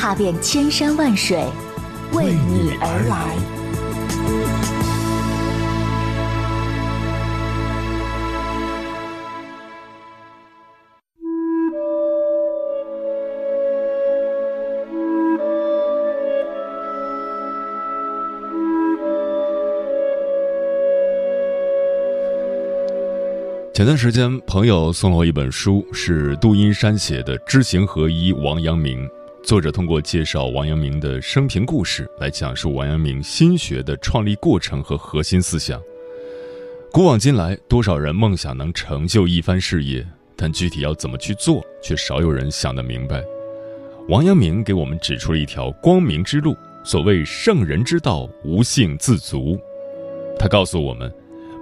[0.00, 1.36] 踏遍千山万水，
[2.14, 3.36] 为你而来。
[23.74, 29.06] 前段时间，朋友送了我一本书，是杜英山写的《知行合一》，王阳明。
[29.42, 35.80] 作者通过介绍王阳明的生平故事，来讲述王阳明心学的创立过程和核心思想。
[36.92, 43.24] 古往今来，多少人梦想能成就一番事业，但具体要怎么去做，却少有人想得明白。
[44.08, 46.54] 王阳明给我们指出了一条光明之路。
[46.84, 49.58] 所谓圣人之道，无性自足。
[50.38, 51.12] 他告诉我们，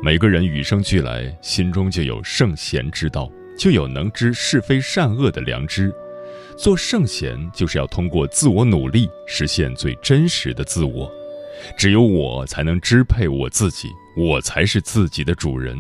[0.03, 5.93] 每个人与生俱来，心中就有圣贤之道，就有能知是非善恶的良知。
[6.59, 11.09] 做圣贤就是要通过自我努力实现最真实的自我，
[11.77, 15.79] 只有我才能支配我自己，我才是自己的主人。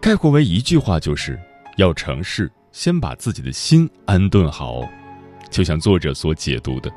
[0.00, 1.36] 概括为一句话，就是
[1.78, 4.82] 要成事先把自己的心安顿好。
[5.50, 6.88] 就像作者所解读的，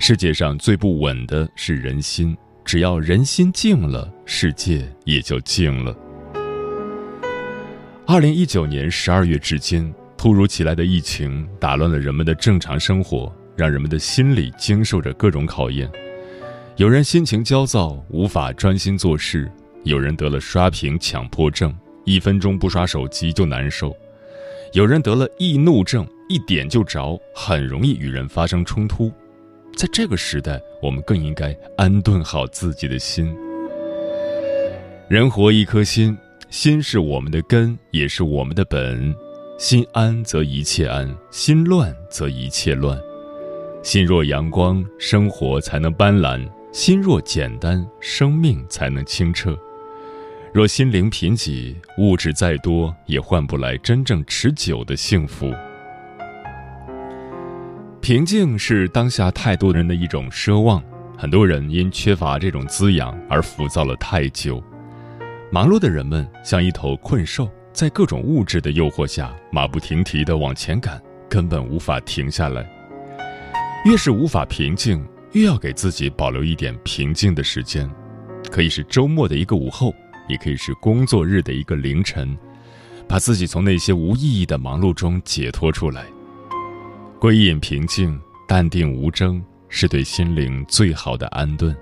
[0.00, 5.96] 世界上最不稳的是人心，只要人心静了，世界也就静了。
[8.04, 9.94] 二零一九年十二月至今。
[10.20, 15.90] 突如其来的疫情打乱了人们的正常生活，让人们的心里经受着各种考验。
[16.76, 19.46] 有人心情焦躁，无法专心做事；
[19.84, 21.74] 有人得了刷屏强迫症，
[22.04, 23.92] 一分钟不刷手机就难受；
[24.74, 29.10] 有人得了易怒症，一点就着，很容易与人发生冲突。
[29.74, 33.34] 在这个时代，我们更应该安顿好自己的心。
[35.08, 36.14] 人活一颗心，
[36.50, 39.14] 心是我们的根，也是我们的本。
[39.60, 42.98] 心安则一切安，心乱则一切乱。
[43.82, 46.38] 心若阳光，生活才能斑斓；
[46.72, 49.54] 心若简单，生命才能清澈。
[50.50, 55.52] 若心灵贫瘠，物质再多也换不来真正持久的幸福。
[58.00, 60.82] 平静是当下太多人的一种奢望，
[61.18, 64.58] 很多人因缺乏这种滋养而浮躁了太久。
[65.52, 67.46] 忙碌的人们像一头困兽。
[67.72, 72.68] 在各种物质的诱惑下，马不停蹄地往前赶，根本无法停下来。
[73.84, 77.88] 越是无法平静，越要给自己保留一点平静的时间，
[78.50, 79.94] 可以是周末的一个午后，
[80.28, 82.36] 也可以是工作日的一个凌晨，
[83.08, 86.04] 把自己从那些无意义的忙碌中解脱出来，
[87.18, 91.74] 归隐平静、淡定无争，是对心灵最好的安顿。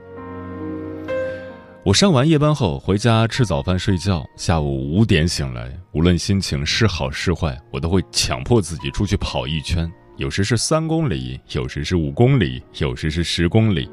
[1.89, 13.89] 我上完夜班后回家吃早饭睡觉，下午五点醒来，无论心情是好是坏，我都会强迫自己出去跑一圈，有时是三公里，有时是五公里，有时是十公里。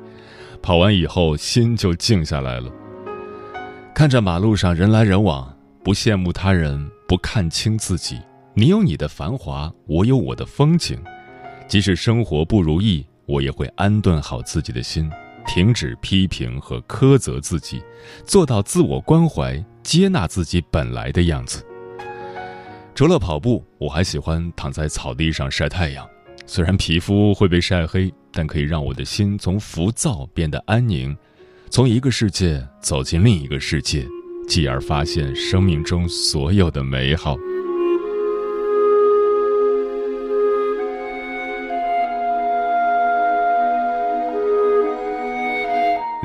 [0.61, 2.69] 跑完以后心就静下来了。
[3.93, 8.19] 看着马路上人来人往，不羡慕他人，不看清自己。
[8.55, 11.01] 你有你的繁华，我有我的风景。
[11.65, 15.09] 即使生活不如意，我也会安顿好自己的心。
[15.45, 17.81] 停止批评和苛责自己，
[18.25, 21.63] 做到自我关怀，接纳自己本来的样子。
[22.93, 26.07] 除了跑步，我还喜欢躺在草地上晒太阳，
[26.45, 31.15] 虽然皮肤会被晒黑，但可以让我的心从浮躁变得安宁，
[31.69, 34.07] 从一个世界走进另一个世界，
[34.47, 37.35] 继而发现生命中所有的美好。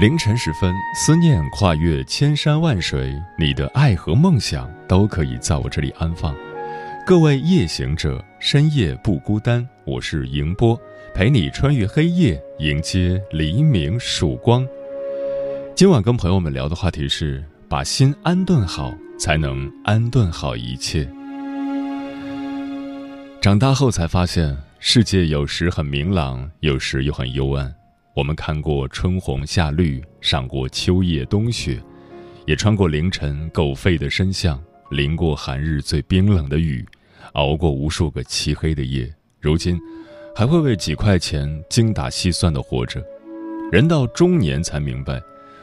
[0.01, 6.35] 凌晨时分，思念跨越千山万水，你的爱和梦想都可以在我这里安放。
[7.05, 9.69] 各位夜行者，深夜不孤单。
[9.85, 10.75] 我是迎波，
[11.15, 14.67] 陪你穿越黑夜，迎接黎明曙光。
[15.77, 21.07] 今晚跟朋友们聊的话题是：把心安顿好，才能安顿好一切。
[23.43, 27.71] 长大后才发现，世界有时很明朗，有时又很幽暗。
[28.15, 31.81] 我们看过春红夏绿，赏过秋叶冬雪，
[32.45, 34.61] 也穿过凌晨狗吠的深巷，
[34.91, 36.85] 淋过寒日最冰冷的雨，
[37.35, 39.09] 熬过无数个漆黑的夜。
[39.39, 39.79] 如今，
[40.35, 43.01] 还会为几块钱精打细算的活着。
[43.71, 45.21] 人到中年才明白，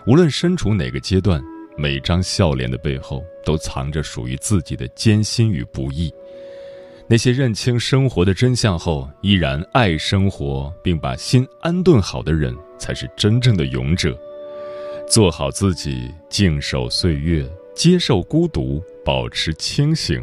[0.08, 1.42] 无论身处哪个阶段，
[1.78, 6.10] 每张笑脸的背后都藏着属于自己的艰辛与不易。
[7.10, 14.18] 那些认清生活的真相后，依然爱生活，并把心安顿好的人才是真正的勇者。
[15.08, 20.22] 做好自己，静守岁月，接受孤独，保持清醒。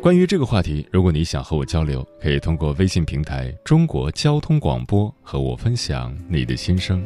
[0.00, 7.02] 关于这个话题，如果你想和我交流，可以通过微信平台“中国交通广播”和我分享你的心声。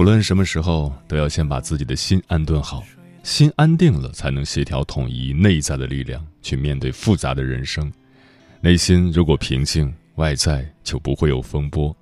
[0.08, 2.82] 无论什么时候，都要先把自己的心安顿好，
[3.24, 7.92] 心安定了，才能协调统一内在的力量，去面对复杂的人生。
[8.62, 11.94] 内心如果平静，外在就不会有风波。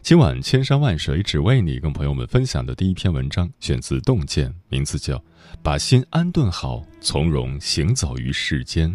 [0.00, 5.16] 今晚千山万水只为你，跟朋友们分享的第一篇文章，选自《洞见》，名字叫
[5.60, 8.88] 《把心安顿好，从容行走于世间》。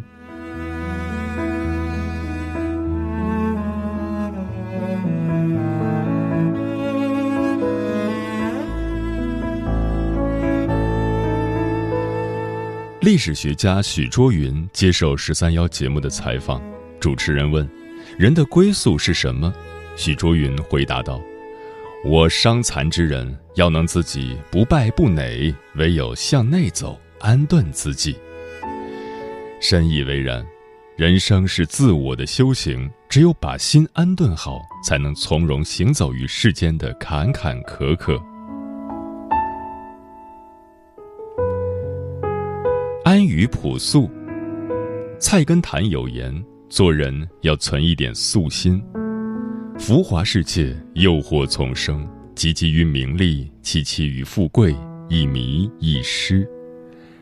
[13.15, 16.61] 历史学家许卓云接受《十三幺》节目的采访，
[16.99, 17.65] 主持人问
[18.19, 19.53] ：“人的归宿是什么？”
[19.95, 21.21] 许卓云回答道
[22.03, 28.17] ：“我伤残之人，要能自己不败不馁，唯有向内走，安顿自己。”
[29.63, 30.45] 深以为然，
[30.97, 38.21] 人生是自我的修行，只有把心安顿好，才能从容行走于世间的坎坎坷坷。
[43.35, 44.09] 与朴素，
[45.19, 46.33] 菜根谭有言：
[46.69, 48.81] 做人要存一点素心。
[49.77, 54.73] 浮华世界，诱惑丛生，汲汲于名利，戚戚于富贵，
[55.09, 56.49] 一迷一失。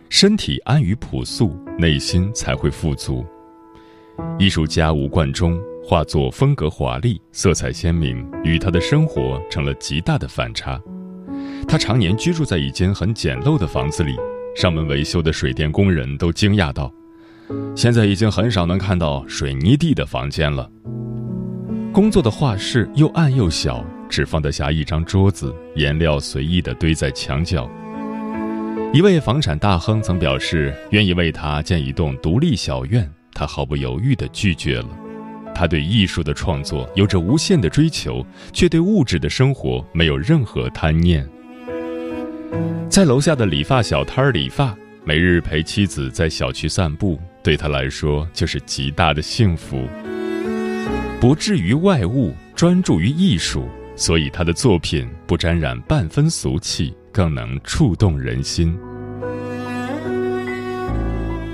[0.07, 3.25] 身体安于朴素，内心才会富足。
[4.37, 10.79] 艺术家吴冠中画作风格华丽，色彩鲜明，与他的生活成了极大的反差。
[11.67, 14.15] 他常年居住在一间很简陋的房子里。
[14.55, 16.91] 上门维修的水电工人都惊讶道
[17.75, 20.69] ：“现在已经很少能看到水泥地的房间了。
[21.91, 27.69] 工作的画室又暗又小，只放得下一张桌子，颜料随意地堆在墙角。”
[28.93, 34.89] 一位房产大亨曾表示愿意为他建一栋独立小院，他毫不犹豫地拒绝了。
[35.55, 41.27] 他对艺术的创作有着无限的追求，却对物质的生活没有任何贪念。
[42.89, 49.87] 在楼下的理发小摊儿理发，每日陪妻子在小区散步，对他来说就是极大的幸福。
[51.19, 58.77] 不至于外物，专注于艺术，所以他的作品不沾染半分俗气，更能触动人心。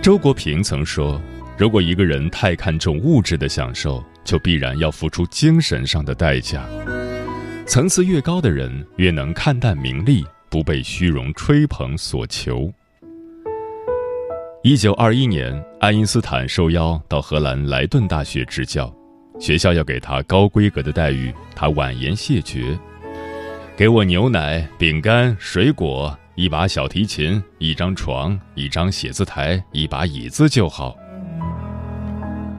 [0.01, 1.21] 周国平曾说
[1.57, 6.65] ：“如果一个人太看重物质的享受，就必然要付出精神上的代价。
[7.67, 12.71] 层次越高的人，越能看淡名利。”不被虚荣吹捧所求。
[14.63, 18.93] 一九二一年，爱因斯坦受邀到荷兰莱顿大学执教，
[19.39, 22.77] 学校要给他高规格的待遇，他婉言谢绝
[23.77, 30.97] ：“给我牛奶、饼干、水果，一把小提琴，一张床，一张写字台，一把椅子就好。”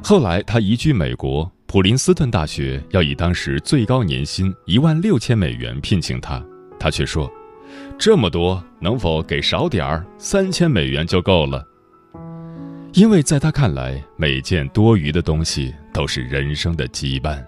[0.03, 6.43] 后来他移居美国，普林斯顿大学要以当时最高年薪一万六千美元聘请他，
[6.79, 7.31] 他却说。
[8.01, 10.03] 这么多，能否给少点儿？
[10.17, 11.63] 三千美元就够了。
[12.95, 17.39] 因为在他看来，每件多余的东西都是人生的羁绊。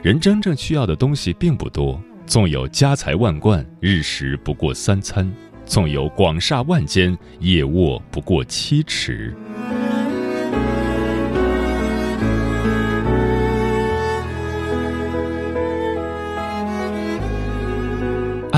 [0.00, 2.00] 人真正需要的东西并不多。
[2.24, 5.26] 纵有家财万贯，日食不过三餐；
[5.66, 9.34] 纵有广厦万间，夜卧不过七尺。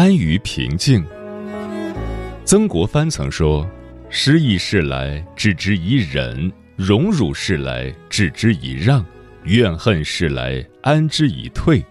[0.06, 1.04] 安于平静。
[2.44, 3.68] 曾国藩曾说
[4.08, 9.02] ：“失意事来，置之以忍；荣辱事来，置之以让；
[9.42, 11.84] 怨恨事来，安之以退。”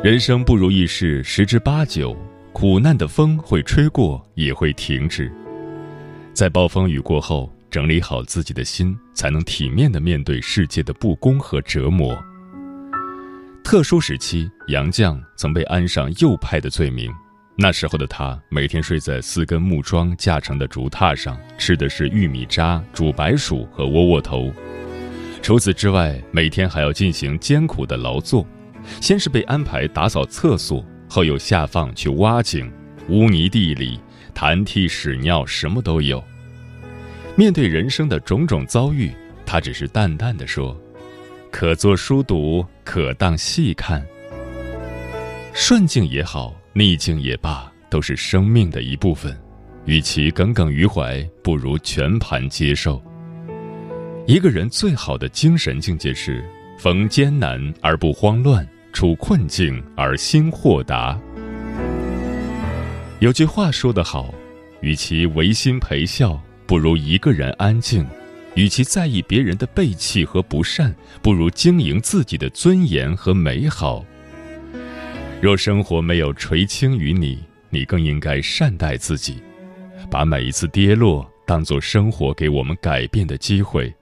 [0.00, 2.16] 人生不如意事十之八九，
[2.52, 5.28] 苦难的风会吹过，也会停止。
[6.32, 12.16] 在暴风雨过后，整理好自己的心，才能体面的面对世界的不公和折磨。
[13.66, 17.12] 特殊时期，杨绛曾被安上右派的罪名。
[17.56, 24.52] 那时候的他，每天睡在四根木桩架成的竹榻上，吃的是玉米渣、煮白薯和窝窝头。
[25.42, 28.46] 除此之外，每天还要进行艰苦的劳作。
[29.00, 32.72] 先是被安排打扫厕所，后又下放去挖井。
[33.08, 33.98] 污泥地里、
[34.32, 36.22] 痰涕屎尿，什么都有。
[37.34, 39.10] 面对人生的种种遭遇，
[39.44, 40.80] 他只是淡淡的说。
[41.50, 44.04] 可做书读，可当戏看。
[45.54, 49.36] 顺境也好，逆境也罢，都是生命的一部分。
[49.86, 53.00] 与其耿耿于怀，不如全盘接受。
[54.26, 56.44] 一个人最好的精神境界是：
[56.78, 61.18] 逢艰难而不慌乱，处困境而心豁达。
[63.20, 64.34] 有句话说得好：，
[64.80, 68.04] 与其违心陪笑，不如一个人安静。
[68.56, 74.04] 与其在意别人的背弃和不善，不如经营自己的尊严和美好。
[75.42, 77.38] 若生活没有垂青于你，
[77.70, 79.40] 你更应该善待自己，
[80.10, 83.94] 把每一次跌落当作生活给我们改变的机会，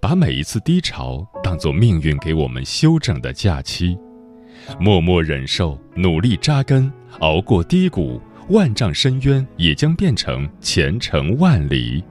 [0.00, 3.96] 把每一次低潮当作命运给我们休整的假期，
[4.78, 8.20] 默默忍受，努力扎根，熬过低谷，
[8.50, 12.04] 万丈深渊也将变成前程万里。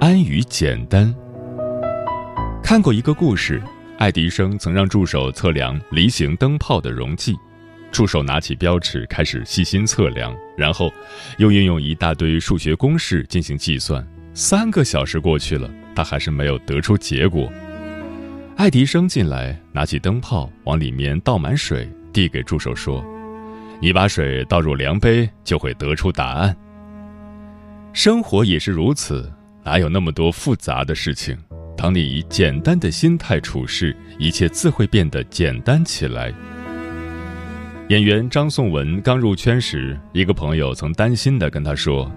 [0.00, 1.14] 安于简单。
[2.62, 3.62] 看过一个故事，
[3.98, 7.36] 爱迪生曾让助手测量梨形灯泡的容积，
[7.92, 10.90] 助手拿起标尺开始细心测量，然后
[11.36, 14.04] 又运用一大堆数学公式进行计算。
[14.32, 17.52] 三个小时过去了，他还是没有得出结果。
[18.56, 23.04] 爱迪生进来，拿起灯泡往里面倒满水，递给助手说
[23.82, 26.56] ：“你把水倒入量杯，就会得出答案。”
[27.92, 29.30] 生活也是如此。
[29.62, 31.36] 哪有那么多复杂的事情？
[31.76, 36.32] 当你以简单的心态处事，一切自会变得简单起来。
[37.88, 42.10] 演员张颂文刚入圈时，一个朋友曾担心地跟他说：“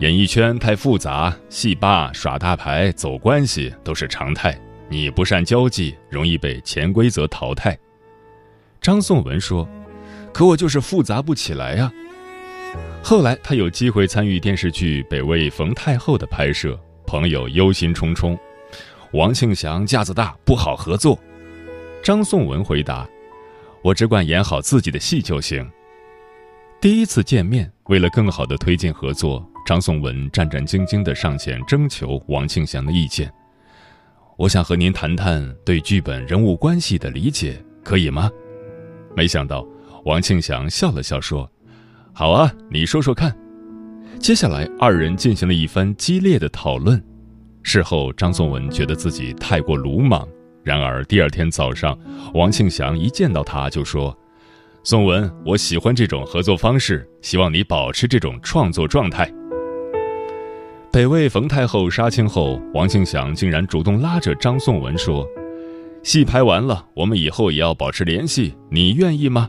[0.00, 4.56] 演艺圈太复杂，戏霸耍大牌、走关系都是常态，
[4.88, 7.76] 你不善交际，容易被潜规则淘汰。”
[8.80, 9.68] 张颂文说
[10.32, 11.90] ：“可我就是复杂不起来呀。”
[13.02, 18.36] 后来他有机会参与电视剧《北魏冯太后》的拍摄，朋友忧心忡忡
[19.14, 21.18] ：“王庆祥架子大，不好合作。”
[22.02, 23.08] 张颂文回答
[23.82, 25.68] ：“我只管演好自己的戏就行。”
[26.80, 33.32] 第一次见面，为了更好地推进合作，张颂文战战兢兢地上前征求王庆祥的意见
[34.36, 38.30] ：“我想和您谈谈对剧本人物关系的理解，可以吗？”
[39.16, 39.66] 没想到，
[40.04, 41.48] 王庆祥笑了笑说。
[42.18, 43.32] 好啊，你说说看。
[44.18, 47.00] 接下来，二人进行了一番激烈的讨论。
[47.62, 50.26] 事后，张颂文觉得自己太过鲁莽。
[50.64, 51.96] 然而，第二天早上，
[52.34, 54.12] 王庆祥一见到他就说
[54.82, 59.32] ：“颂文，我喜欢这种合作方式，希望你保持这种创作状态。”
[60.90, 65.24] 北魏冯太后杀青后，王庆祥竟然主动拉着张颂文说
[66.02, 69.48] ：“戏拍完了，我们以后也要保持联系，你愿意吗？”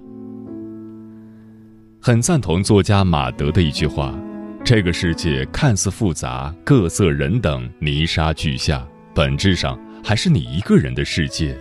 [2.02, 4.18] 很赞同作家马德的一句话
[4.64, 11.58] ：“这个世界看似复杂，各色人等泥沙俱下，本质上还是你一个人的世界。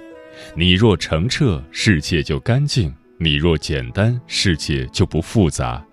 [0.54, 5.84] 你若澄澈，世界就干净；你若简单，世界就不复杂。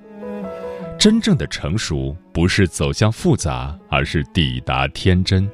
[0.99, 5.49] 真正的成熟，不是走向复杂，而是抵达天真。”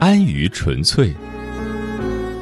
[0.00, 1.12] 安于纯粹。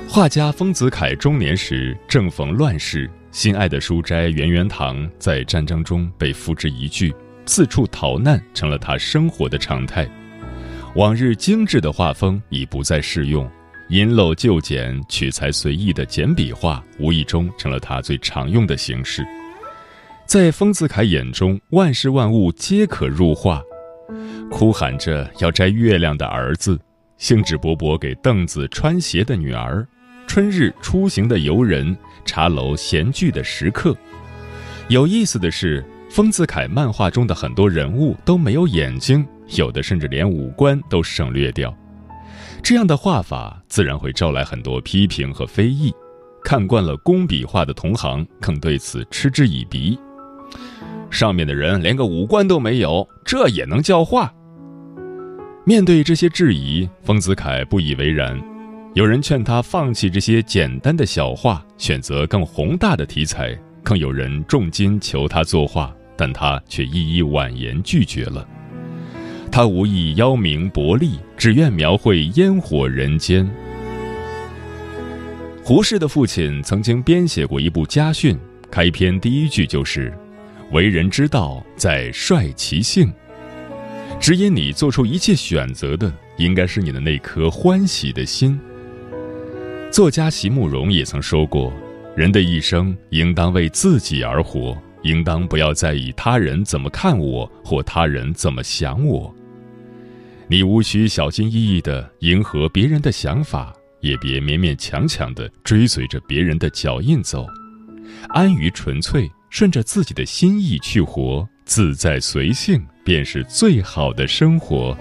[0.08, 7.12] 画家丰子恺中年时正逢乱世，心爱的书斋圆圆堂在战争中被付之一炬，
[7.46, 10.08] 四处逃难成了他生活的常态。
[10.94, 13.48] 往日精致的画风已不再适用，
[13.88, 19.24] 因陋就简、取材随意的简笔画，无意中成了他最常用的形式。
[20.26, 23.60] 在丰子恺眼中，万事万物皆可入画。
[24.50, 26.78] 哭喊着要摘月亮的儿子。
[27.18, 29.86] 兴致勃勃给凳子穿鞋的女儿，
[30.28, 33.94] 春日出行的游人，茶楼闲聚的食客。
[34.88, 41.76] 有意思的是，丰子恺漫画中的很多人物都没有眼睛，有的甚至连五官都省略掉。
[42.62, 45.92] 这样的画法自然会招来很多批评和非议。
[46.44, 49.98] 看惯了工笔画的同行更对此嗤之以鼻。
[51.10, 54.32] 上面的人连个五官都没有，这也能叫画？
[55.68, 58.42] 面对这些质疑，丰子恺不以为然。
[58.94, 63.50] 有人劝他放弃这些简单的小画，选择更宏大的题材；
[63.82, 68.48] 更有人重金求他作画，但他却一一婉言拒绝了。
[69.52, 73.46] 他无意邀名博利，只愿描绘烟火人间。
[75.62, 78.34] 胡适的父亲曾经编写过一部家训，
[78.70, 80.10] 开篇第一句就是
[80.72, 83.12] ：“为人之道，在率其性。”
[84.20, 88.58] 指引你做出一切选择的，应该是你的那颗欢喜的心。
[89.92, 91.72] 作家席慕容也曾说过
[92.16, 99.32] ：“人的一生应当为自己而活，应当不要在意他人怎么看我或他人怎么想我。
[100.48, 107.46] 你无需小心翼翼地迎合别人的想法，也别勉勉强强地追随着别人的脚印走，
[108.30, 114.96] 安于纯粹，顺着自己的心意去活。”自在随性，便是最好的生活。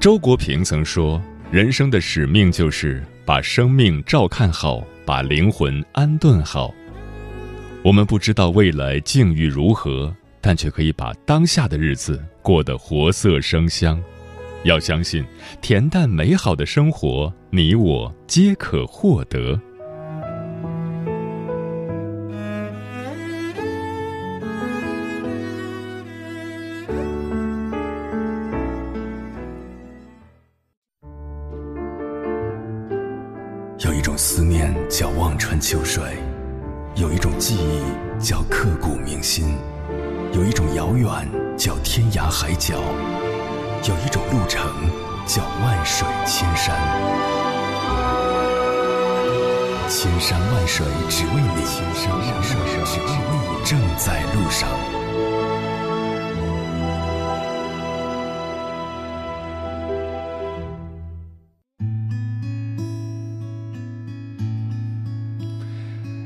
[0.00, 6.74] 周国平曾说：“人生的使命就是把生命照看好，把灵魂安顿好。”
[7.84, 14.02] 我们不知道未来境遇如何，但却可以把当下的日子过得活色生香。
[14.64, 15.24] 要相信，
[15.60, 19.58] 恬淡美好的生活，你我皆可获得。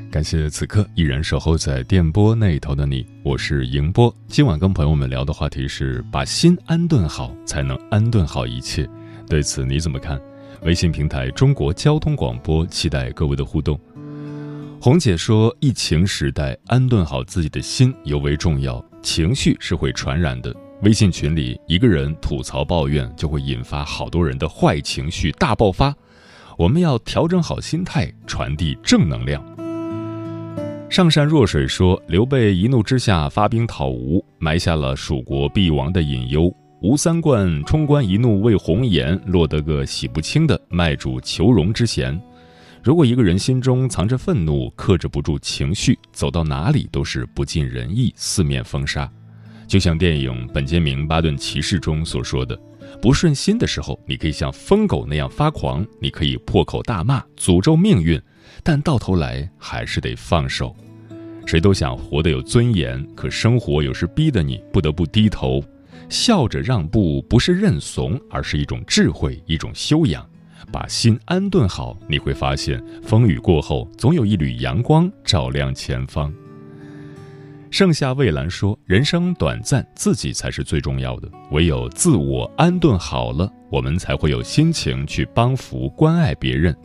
[0.09, 4.13] 感谢此刻依然守候在电波那头的你，我是迎波。
[4.29, 8.89] 今晚跟朋友们聊的话题是：把心安顿好，才能安顿好一切。
[9.27, 10.19] 对此你怎么看？
[10.61, 13.77] 微信平台中国交通广播期待各位的互动。
[14.79, 18.83] 红姐说，疫情时代，安顿好自己的心尤为重要。
[19.03, 25.93] 情绪是会传染的，微信群里一个人吐槽抱怨，就会引发好多人的坏情绪大爆发。
[26.57, 29.43] 我们要调整好心态，传递正能量。
[30.89, 36.49] 上善若水说：“刘备一怒之下发兵讨吴，埋下了蜀国必亡的隐忧。
[36.81, 42.17] 吴三冠冲冠一怒为红颜，落得个洗不清的卖主求荣之嫌。
[42.81, 49.09] 如果一个人心中藏着愤怒，克制不住情绪，走到哪里都是不尽人意，四面风沙。
[49.67, 52.57] 就像电影《本杰明·巴顿骑士》中所说的，
[53.01, 58.19] 不顺心的时候，你可以像疯狗那样发狂，你可以破口大骂，诅咒命运。”
[58.63, 60.75] 但到头来还是得放手，
[61.45, 65.63] 谁都想活得有尊严，可生活有时逼得你不得不低头，
[66.09, 70.25] 笑着让步不是认怂，而是一种智慧，一种修养。
[70.69, 76.33] 把心安顿好，你会发现风雨过后总有一缕阳光照亮前方。
[77.71, 81.29] 盛夏蔚蓝说：“人生短暂，自己才是最重要的。
[81.51, 86.75] 唯有自我安顿好了，我们才会有心情去帮扶、关爱别人。”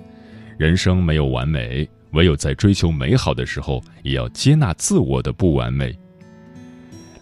[0.58, 5.96] 人生没有完美，唯有在追求美好的时候，也要接纳自我的不完美。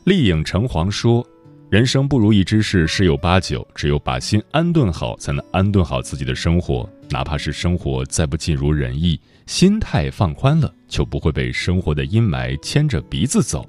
[0.05, 1.25] 丽影橙黄说
[1.71, 6.89] ：“人生不如意之事十有八九，只有把心安顿好，才能安顿好自己的生活。
[7.11, 13.67] 哪怕是生活再不尽如人意，心态放宽了，就不会被生活的阴霾牵着鼻子走。”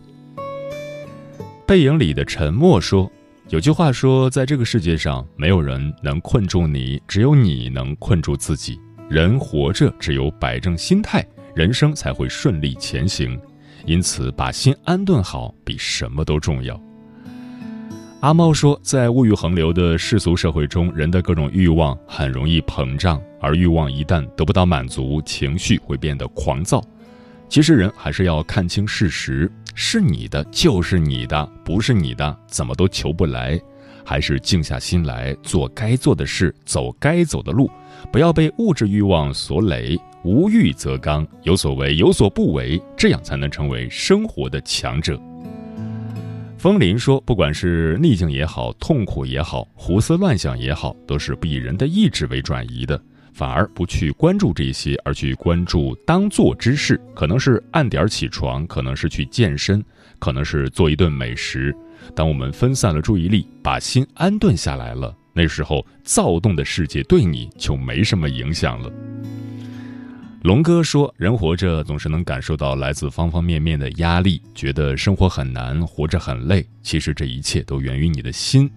[1.67, 3.09] 背影里的沉默说
[3.49, 8.77] ：“有句话说，在这个世界上，没有人能困住你，只有你能困住自己。”
[9.11, 11.21] 人活着，只有摆正心态，
[11.53, 13.37] 人生才会顺利前行。
[13.85, 16.79] 因此，把心安顿好比什么都重要。
[18.21, 26.81] 阿茂说，在物欲横流的世俗社会中，人的各种欲望很容易膨胀，而欲望一旦得不到满足，情绪会变得狂躁。
[27.49, 33.59] 其实，人还是要看清事实：是你的就是你的，不是你的怎么都求不来。
[34.05, 37.69] 还是静下心来做该做的事，走该走的路。
[38.11, 45.17] 不要被物质欲望所累，无欲则刚，有所为，有所不为，这样才能成为生活的强者。
[46.57, 53.01] 风林说，不管是逆境也好，痛苦也好，胡思乱想也好，都是不以人的意志为转移的，
[53.33, 59.83] 反而不去关注这些，而去关注当做之事，可能是按点儿起床，可能是去健身，
[60.19, 61.73] 可能是做一顿美食。
[62.13, 65.20] 当我们分散了注意力，把心安顿下来了。
[65.33, 68.91] 那时候躁动的世界对你就没什么影响了。
[70.43, 76.65] 龙哥说：“人活着总是能感受到来自方方面面的压力，觉得生活很难，活着很累。
[76.81, 78.69] 其实这一切都源于你的心。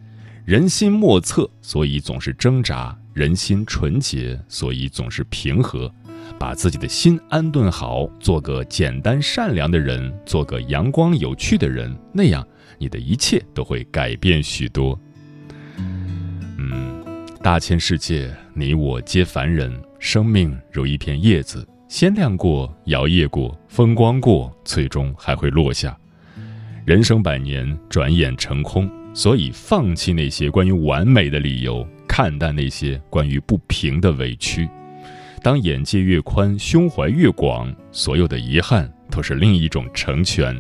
[0.45, 5.93] 人心莫测，所以总是挣扎；人心纯洁，所以总是平和。
[6.39, 12.47] 把自己的心安顿好，做个简单善良的人，做个阳光有趣的人，那样
[12.79, 14.99] 你的一切都会改变许多。”
[17.45, 25.95] 大千世界，你我皆凡人，生命如一片叶子，鲜亮过，摇曳过，风光过，最终还会落下。
[26.87, 34.67] 人生百年，转眼成空，所以放弃那些关于完美的理由，看淡那些关于不平的委屈。
[35.43, 40.59] 当眼界越宽，胸怀越广，所有的遗憾都是另一种成全。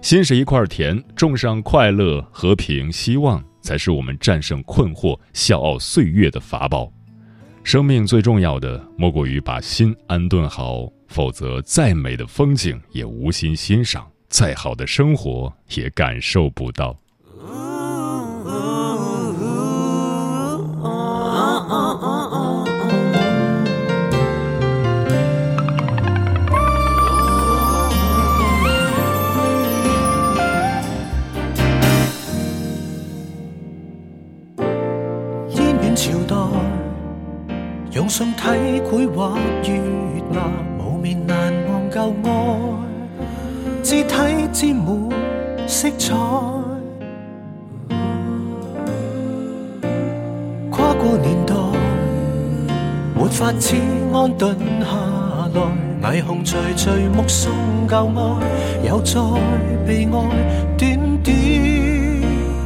[0.00, 3.44] 心是一块田，种上快乐、和平、希望。
[3.62, 6.92] 才是我们战胜困惑、笑傲岁月的法宝。
[7.64, 16.96] 生命最重要的，莫过于把心安顿好，否则再美的风景也无心欣赏，再好的生活也感受不到。
[35.94, 36.36] 朝代
[37.92, 39.76] 用宋体绘画月
[40.34, 42.58] 牙，无眠难忘旧爱，
[43.82, 44.04] 肢体
[44.50, 46.14] 沾满色彩。
[50.70, 51.54] 跨过年代，
[53.14, 53.76] 没法子
[54.14, 54.96] 安顿下
[55.52, 55.62] 来，
[56.16, 57.52] 霓虹徐徐目送
[57.86, 58.46] 旧爱，
[58.86, 59.20] 又再
[59.86, 61.36] 被爱，短短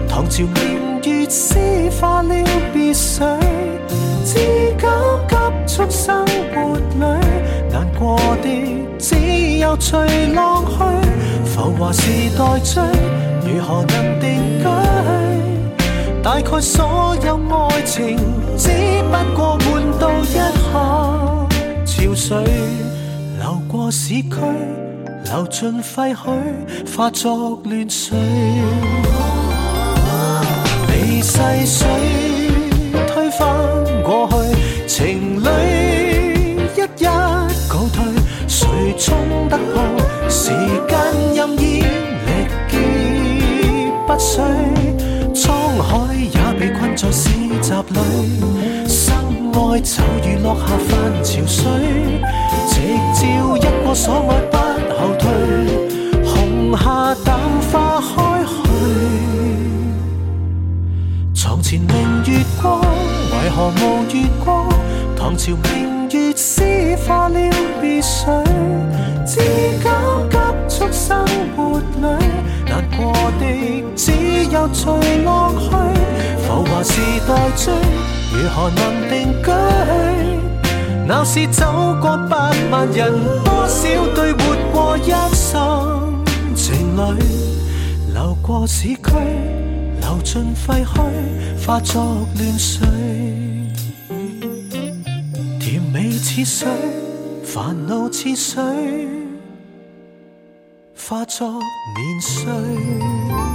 [0.08, 1.54] 唐朝明月诗
[1.98, 2.34] 化了
[2.72, 3.20] 别绪，
[4.24, 4.88] 知交
[5.28, 6.24] 急促生
[6.54, 7.04] 活里，
[7.70, 8.48] 难过的
[8.98, 11.08] 只有随浪去，
[11.50, 12.02] 浮华时
[12.36, 12.82] 代追，
[13.50, 14.64] 如何能定居？
[16.22, 18.18] 大概所有爱情
[18.58, 18.68] 只
[19.02, 20.57] 不过换到一。
[22.18, 22.36] 水
[23.38, 24.28] 流过市区，
[25.30, 28.18] 流进废墟，化作乱水。
[30.88, 31.88] 被细水
[33.06, 33.48] 推翻
[34.02, 38.02] 过去，情侣一一告退。
[38.48, 38.66] 谁
[38.98, 39.14] 冲
[39.48, 40.48] 得破时
[40.88, 40.98] 间
[41.36, 42.78] 任意力竭
[44.08, 44.42] 不衰？
[45.32, 47.28] 沧海也被困在市
[47.60, 48.77] 集里。
[49.80, 51.68] 就如落下泛潮水，
[52.66, 54.56] 夕照一过所爱不
[54.94, 55.28] 后退。
[56.24, 57.38] 红霞淡，
[57.70, 58.54] 花开去。
[61.34, 64.68] 床前明月光，为何无月光？
[65.16, 67.38] 唐朝明月诗化了
[67.80, 68.32] 别水，
[69.24, 69.90] 至今
[70.28, 70.38] 急
[70.68, 71.24] 促生
[71.56, 72.26] 活里，
[72.66, 74.10] 难过的只
[74.52, 75.68] 有随落去。
[76.42, 77.72] 浮华时代追。
[78.32, 79.50] 如何能定居？
[81.06, 82.36] 闹市走过百
[82.70, 83.12] 万人，
[83.44, 86.14] 多少对活过一生
[86.54, 87.22] 情侣，
[88.12, 89.10] 流过市区，
[90.00, 91.08] 流进废墟，
[91.66, 92.02] 化作
[92.36, 92.80] 乱絮。
[95.58, 96.68] 甜美似水，
[97.42, 98.62] 烦恼似水，
[100.94, 103.47] 化作年岁。